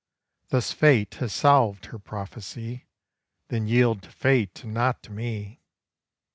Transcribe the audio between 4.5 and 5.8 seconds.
and not to me.